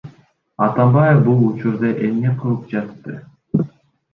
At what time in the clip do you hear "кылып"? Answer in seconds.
2.41-2.67